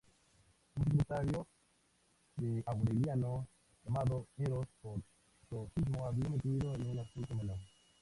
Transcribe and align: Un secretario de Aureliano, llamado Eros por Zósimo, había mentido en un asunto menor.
Un 0.77 0.81
secretario 0.83 1.45
de 2.37 2.63
Aureliano, 2.65 3.47
llamado 3.83 4.25
Eros 4.35 4.65
por 4.81 4.99
Zósimo, 5.47 6.07
había 6.07 6.27
mentido 6.27 6.73
en 6.73 6.89
un 6.89 6.97
asunto 7.01 7.35
menor. 7.35 7.59